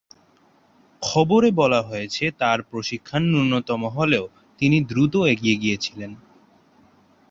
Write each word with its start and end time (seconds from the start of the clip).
খবরে 1.01 1.49
বলা 1.51 1.81
হয়েছে, 1.81 2.23
তার 2.39 2.59
প্রশিক্ষণ 2.61 3.21
ন্যূনতম 3.31 3.81
হলেও 3.87 4.25
তিনি 4.59 4.77
দ্রুত 4.81 5.13
এগিয়ে 5.33 5.55
গিয়েছিলেন। 5.55 6.11